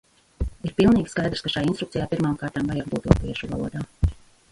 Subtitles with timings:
[0.67, 3.85] Ir pilnīgi skaidrs, ka šai instrukcijai pirmām kārtām vajag būt latviešu valodā.